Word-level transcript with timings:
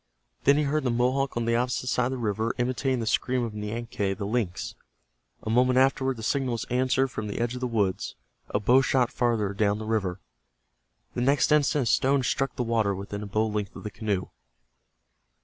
Then 0.45 0.57
he 0.57 0.63
heard 0.63 0.83
the 0.83 0.89
Mohawk 0.89 1.37
on 1.37 1.45
the 1.45 1.55
opposite 1.55 1.85
side 1.85 2.05
of 2.07 2.13
the 2.13 2.17
river 2.17 2.55
imitating 2.57 3.01
the 3.01 3.05
scream 3.05 3.43
of 3.43 3.53
Nianque, 3.53 4.17
the 4.17 4.25
lynx. 4.25 4.73
A 5.43 5.49
moment 5.51 5.77
afterward 5.77 6.17
the 6.17 6.23
signal 6.23 6.53
was 6.53 6.65
answered 6.71 7.09
from 7.09 7.27
the 7.27 7.37
edge 7.39 7.53
of 7.53 7.61
the 7.61 7.67
woods, 7.67 8.15
a 8.49 8.59
bow 8.59 8.81
shot 8.81 9.11
farther 9.11 9.53
down 9.53 9.77
the 9.77 9.85
river. 9.85 10.19
The 11.13 11.21
next 11.21 11.51
instant 11.51 11.83
a 11.83 11.85
stone 11.85 12.23
struck 12.23 12.55
the 12.55 12.63
water 12.63 12.95
within 12.95 13.21
a 13.21 13.27
bow 13.27 13.45
length 13.45 13.75
of 13.75 13.83
the 13.83 13.91
canoe. 13.91 14.29